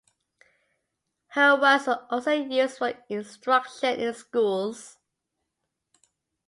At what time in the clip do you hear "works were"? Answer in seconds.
1.61-2.07